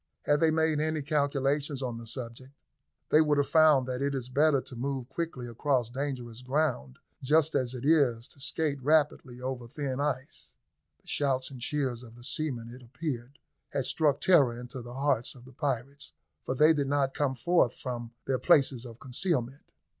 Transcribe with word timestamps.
Had 0.23 0.39
they 0.39 0.49
made 0.49 0.79
any 0.79 1.03
calculations 1.03 1.83
on 1.83 1.97
the 1.99 2.07
subject, 2.07 2.53
they 3.09 3.21
would 3.21 3.37
have 3.37 3.47
found 3.49 3.85
that 3.85 4.01
it 4.01 4.15
is 4.15 4.29
better 4.29 4.59
to 4.59 4.75
move 4.75 5.07
quickly 5.09 5.45
across 5.47 5.89
dangerous 5.89 6.41
ground 6.41 6.97
just 7.21 7.53
as 7.53 7.75
it 7.75 7.85
is 7.85 8.27
to 8.29 8.39
skate 8.39 8.81
rapidly 8.81 9.39
over 9.39 9.67
thin 9.67 9.99
ice. 9.99 10.57
The 11.01 11.05
shouts 11.07 11.51
and 11.51 11.61
cheers 11.61 12.01
of 12.01 12.15
the 12.15 12.23
seamen, 12.23 12.71
it 12.71 12.81
appeared, 12.81 13.37
had 13.73 13.85
struck 13.85 14.19
terror 14.19 14.59
into 14.59 14.81
the 14.81 14.95
hearts 14.95 15.35
of 15.35 15.45
the 15.45 15.53
pirates, 15.53 16.13
for 16.45 16.55
they 16.55 16.73
did 16.73 16.87
not 16.87 17.13
come 17.13 17.35
forth 17.35 17.75
from 17.75 18.09
their 18.25 18.39
places 18.39 18.85
of 18.87 18.99
concealment. 18.99 19.71